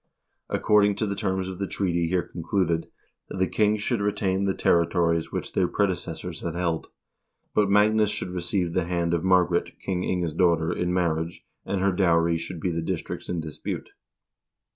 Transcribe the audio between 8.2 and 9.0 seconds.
receive the